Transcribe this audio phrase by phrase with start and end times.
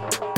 [0.00, 0.28] Bye.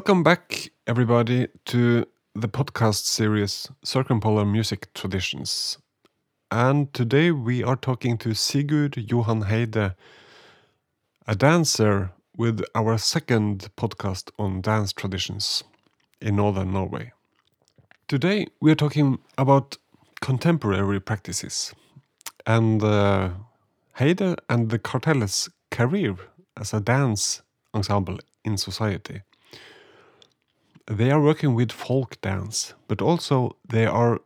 [0.00, 5.76] Welcome back, everybody, to the podcast series Circumpolar Music Traditions.
[6.50, 9.94] And today we are talking to Sigurd Johan Heide,
[11.28, 15.64] a dancer with our second podcast on dance traditions
[16.18, 17.12] in northern Norway.
[18.08, 19.76] Today we are talking about
[20.22, 21.74] contemporary practices
[22.46, 23.32] and uh,
[23.92, 26.16] Heide and the Kartelle's career
[26.56, 27.42] as a dance
[27.74, 29.20] ensemble in society
[30.86, 34.20] they are working with folk dance, but also they are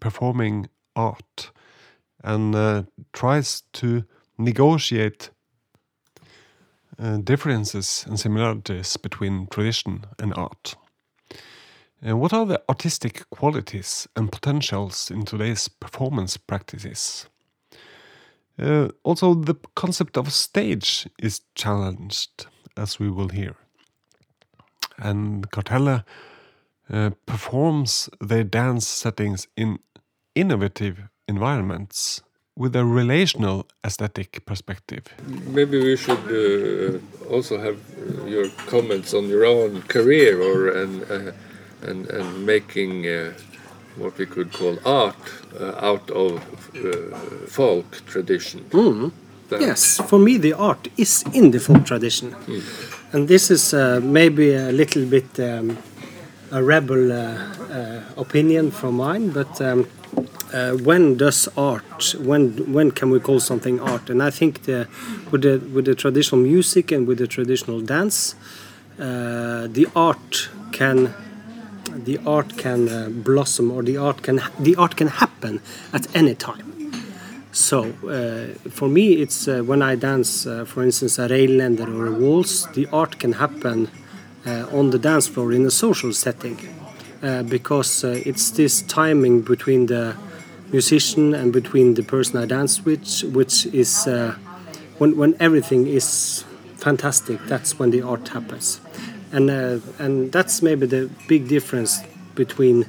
[0.00, 1.50] performing art
[2.22, 4.04] and uh, tries to
[4.38, 5.30] negotiate
[6.98, 10.76] uh, differences and similarities between tradition and art.
[12.06, 17.26] Uh, what are the artistic qualities and potentials in today's performance practices?
[18.58, 23.56] Uh, also, the concept of stage is challenged, as we will hear
[24.98, 26.04] and Kartelle
[26.92, 29.78] uh, performs their dance settings in
[30.34, 32.22] innovative environments
[32.56, 35.04] with a relational aesthetic perspective.
[35.46, 41.02] Maybe we should uh, also have uh, your comments on your own career or and
[41.10, 41.32] uh,
[41.82, 43.32] and, and making uh,
[43.96, 45.16] what we could call art
[45.60, 46.40] uh, out of
[47.48, 48.64] folk tradition.
[48.70, 49.12] Mm.
[49.50, 52.30] Yes, for me the art is in the folk tradition.
[52.46, 52.95] Mm.
[53.12, 55.78] And this is uh, maybe a little bit um,
[56.50, 59.88] a rebel uh, uh, opinion from mine, but um,
[60.52, 62.14] uh, when does art?
[62.18, 64.10] When when can we call something art?
[64.10, 64.88] And I think the,
[65.30, 68.34] with the with the traditional music and with the traditional dance,
[68.96, 71.14] the art can
[71.94, 75.60] the art can blossom or the art can the art can happen
[75.92, 76.75] at any time.
[77.56, 82.06] So uh, for me, it's uh, when I dance, uh, for instance, a Rhinelander or
[82.06, 83.88] a waltz, the art can happen
[84.44, 86.58] uh, on the dance floor in a social setting
[87.22, 90.14] uh, because uh, it's this timing between the
[90.70, 94.04] musician and between the person I dance with, which is
[94.98, 96.44] when, when everything is
[96.76, 98.82] fantastic, that's when the art happens.
[99.32, 99.48] And,
[99.98, 102.02] and that's maybe the big difference
[102.34, 102.84] between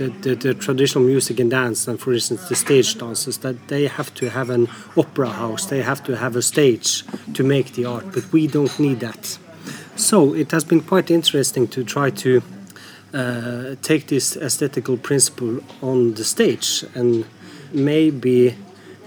[0.00, 3.86] the, the, the, traditional music and dance and for instance the stage dances that they
[3.86, 4.66] have to have an
[4.96, 5.66] opera house.
[5.66, 9.38] They have to have a stage to make the art but we don't need that.
[9.96, 12.42] So it has been quite interesting to try to
[13.12, 17.26] uh, take this aesthetical principle on the stage and
[17.72, 18.56] maybe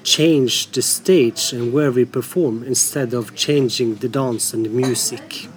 [0.03, 5.47] change the stage and where we perform instead of changing the dance and the music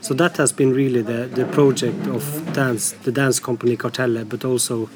[0.00, 4.44] so that has been really the, the project of dance, the dance company Kartelle, but
[4.44, 4.88] also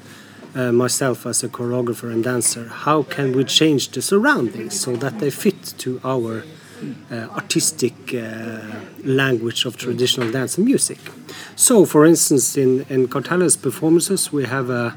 [0.54, 2.68] uh, myself as a choreographer and dancer.
[2.68, 6.44] How can we change the surroundings so that they fit to our
[7.10, 8.60] uh, artistic uh,
[9.04, 10.98] language of traditional dance and music?
[11.56, 14.96] So, for instance, in in Kartelle's performances, we have a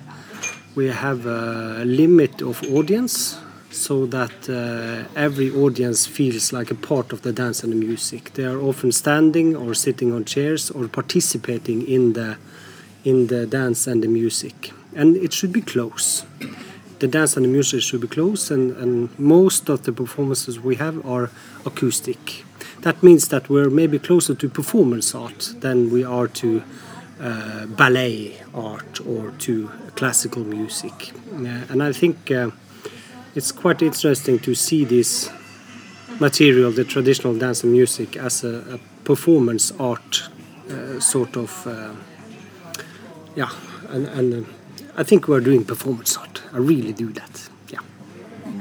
[0.75, 3.37] we have a limit of audience
[3.73, 8.33] so that uh, every audience feels like a part of the dance and the music.
[8.35, 12.37] They are often standing or sitting on chairs or participating in the
[13.03, 14.71] in the dance and the music.
[14.95, 16.25] And it should be close.
[16.99, 20.75] The dance and the music should be close, and, and most of the performances we
[20.75, 21.29] have are
[21.65, 22.45] acoustic.
[22.81, 26.63] That means that we're maybe closer to performance art than we are to
[27.19, 31.11] uh, ballet art or to classical music.
[31.33, 32.51] Uh, and I think uh,
[33.35, 35.29] it's quite interesting to see this
[36.19, 40.29] material, the traditional dance and music, as a, a performance art
[40.69, 41.67] uh, sort of.
[41.67, 41.93] Uh,
[43.35, 43.49] yeah,
[43.89, 44.49] and, and uh,
[44.95, 46.43] I think we're doing performance art.
[46.53, 47.49] I really do that.
[47.69, 47.79] Yeah,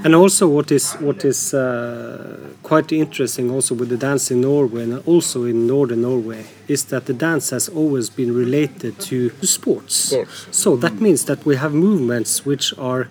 [0.05, 4.85] and also what is what is uh, quite interesting also with the dance in Norway
[4.85, 9.95] and also in northern Norway is that the dance has always been related to sports.
[9.95, 10.47] sports.
[10.51, 13.09] So that means that we have movements which are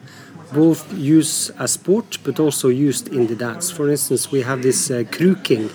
[0.54, 3.72] both used as sport but also used in the dance.
[3.72, 5.70] For instance, we have this uh, kruking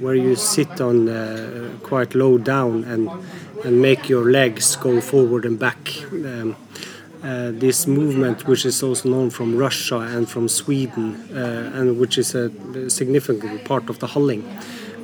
[0.00, 3.10] where you sit on uh, quite low down and
[3.64, 6.02] and make your legs go forward and back.
[6.12, 6.56] Um,
[7.22, 12.16] uh, this movement, which is also known from Russia and from Sweden, uh, and which
[12.16, 12.48] is a
[12.88, 14.44] significant part of the Halling.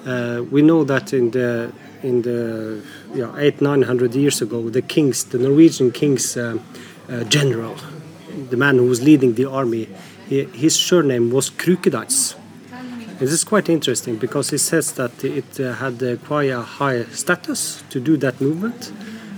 [0.07, 1.73] Uh, we know that in the
[2.03, 2.81] in the
[3.15, 6.59] yeah, eight nine hundred years ago, the kings, the Norwegian king's uh,
[7.09, 7.75] uh, general,
[8.51, 9.89] the man who was leading the army,
[10.29, 12.37] he, his surname was Krukedans.
[13.19, 17.05] This is quite interesting because he says that it uh, had uh, quite a high
[17.05, 18.93] status to do that movement.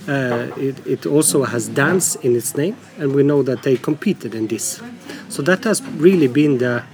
[0.09, 4.35] Uh, it, it, also has dance in its name, and we know that they competed
[4.35, 4.81] in this.
[5.29, 6.85] So that has really been the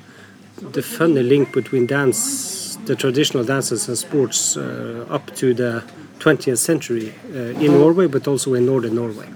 [0.71, 5.83] the funny link between dance, the traditional dances and sports, uh, up to the
[6.21, 9.29] 20th century uh, in Norway, but also in northern Norway.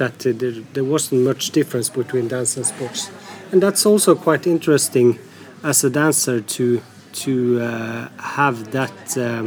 [0.00, 3.10] That uh, there, there wasn't much difference between dance and sports,
[3.52, 5.18] and that's also quite interesting
[5.62, 6.80] as a dancer to
[7.24, 8.08] to uh,
[8.40, 9.42] have that uh,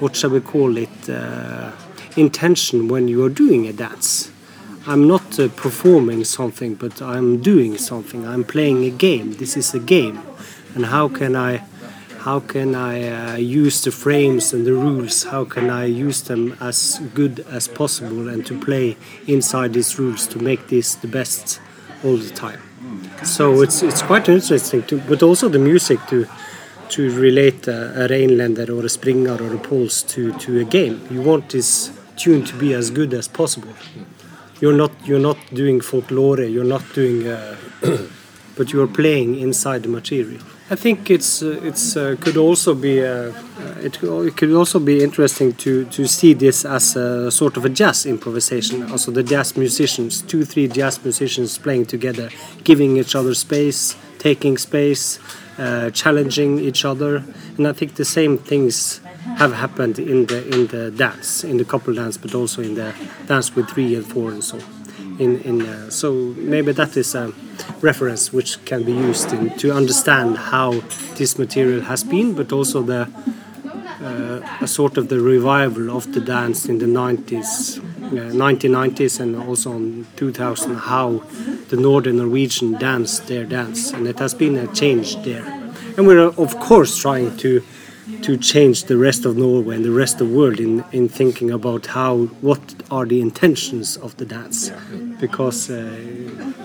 [0.00, 1.72] what shall we call it uh,
[2.16, 4.30] intention when you are doing a dance.
[4.86, 8.26] I'm not uh, performing something, but I'm doing something.
[8.26, 9.32] I'm playing a game.
[9.42, 10.20] This is a game,
[10.74, 11.62] and how can I?
[12.24, 15.24] How can I uh, use the frames and the rules?
[15.24, 18.96] How can I use them as good as possible and to play
[19.26, 21.60] inside these rules to make this the best
[22.04, 22.60] all the time?
[23.24, 26.26] So it's it's quite interesting to, but also the music to
[26.90, 31.00] to relate a, a or a Springer or a Pols to to a game.
[31.10, 33.74] You want this tune to be as good as possible.
[34.60, 36.42] You're not you're not doing folklore.
[36.42, 37.56] You're not doing, uh,
[38.56, 40.51] but you're playing inside the material.
[40.70, 43.32] I think it's uh, it's uh, could also be uh,
[43.82, 47.68] it, it could also be interesting to to see this as a sort of a
[47.68, 48.90] jazz improvisation.
[48.90, 52.30] Also, the jazz musicians, two three jazz musicians playing together,
[52.64, 55.18] giving each other space, taking space,
[55.58, 57.24] uh, challenging each other,
[57.58, 59.00] and I think the same things
[59.36, 62.94] have happened in the in the dance, in the couple dance, but also in the
[63.26, 64.58] dance with three and four and so.
[65.18, 67.32] In in uh, so maybe that is a
[67.80, 70.80] reference which can be used in, to understand how
[71.16, 73.08] this material has been, but also the
[74.02, 79.36] uh, a sort of the revival of the dance in the 90s, uh, 1990s, and
[79.36, 81.22] also in 2000, how
[81.68, 85.44] the Northern Norwegian danced their dance, and it has been a change there.
[85.96, 87.62] And we're of course trying to
[88.22, 91.50] to change the rest of Norway and the rest of the world in, in thinking
[91.50, 94.70] about how what are the intentions of the dance
[95.20, 95.96] because uh,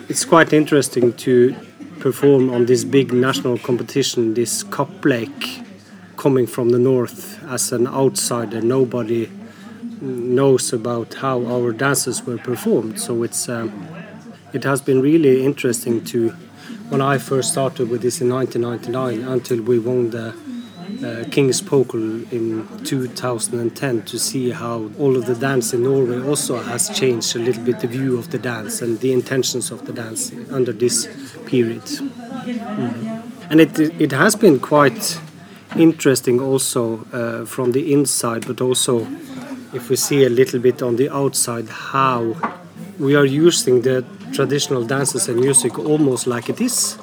[0.10, 1.54] it's quite interesting to
[2.00, 5.66] perform on this big national competition this Kappleik
[6.16, 8.62] coming from the north as an outsider.
[8.62, 9.30] Nobody
[10.00, 13.02] knows about how our dances were performed.
[13.02, 13.88] So it's um,
[14.54, 16.30] it has been really interesting to
[16.90, 20.34] when I first started with this in 1999 until we won the
[21.04, 26.58] uh, King's Poker in 2010 to see how all of the dance in Norway also
[26.58, 29.94] has changed a little bit the view of the dance and the intentions of the
[29.94, 31.08] dance under this
[31.46, 31.84] period.
[31.84, 33.32] Mm.
[33.50, 35.20] And it, it has been quite
[35.76, 39.08] interesting also uh, from the inside, but also
[39.74, 42.36] if we see a little bit on the outside how
[43.00, 46.98] we are using the traditional dances and music almost like it is.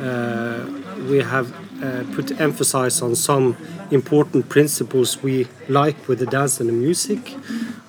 [0.00, 0.66] Uh,
[1.08, 3.56] we have uh, put emphasis on some
[3.90, 7.36] important principles we like with the dance and the music.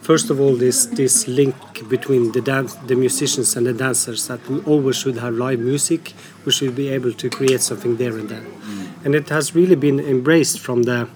[0.02, 1.56] First of all, this this link
[1.90, 6.14] between the dance, the musicians and the dancers that we always should have live music.
[6.46, 8.46] We should be able to create something there and then,
[9.06, 11.08] and it has really been embraced from the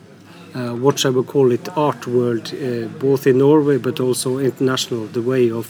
[0.53, 5.05] uh, what shall we call it art world, uh, both in Norway but also international.
[5.07, 5.67] The way of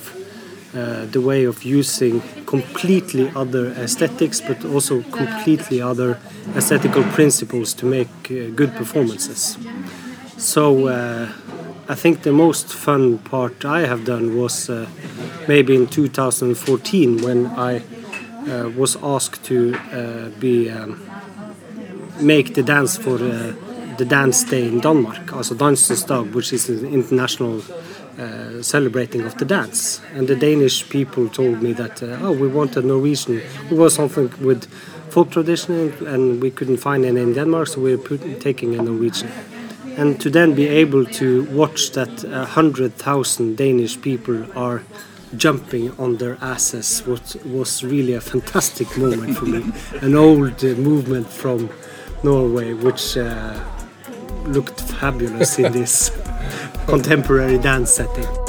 [0.75, 6.20] uh, the way of using completely other aesthetics, but also completely other
[6.55, 9.58] aesthetical principles to make uh, good performances.
[10.38, 11.29] So uh,
[11.88, 14.88] I think the most fun part I have done was uh,
[15.48, 19.77] maybe in 2014 when I uh, was asked to
[20.39, 21.00] be um,
[22.20, 23.17] make the dance for
[23.98, 27.62] the dance day in Denmark, also Dansens Dag, which is an international
[28.19, 30.01] uh, celebrating of the dance.
[30.13, 33.41] And the Danish people told me that, uh, oh, we want a Norwegian.
[33.69, 34.69] We want something with
[35.10, 39.29] folk tradition, and we couldn't find any in Denmark, so we're put, taking a Norwegian.
[39.98, 44.84] And to then be able to watch that 100,000 Danish people are
[45.38, 49.63] jumping on their asses was, was really a fantastic moment for me.
[50.01, 51.69] An old uh, movement from
[52.24, 53.60] Norway, which uh,
[54.45, 56.10] looked fabulous in this
[56.88, 58.45] contemporary dance setting.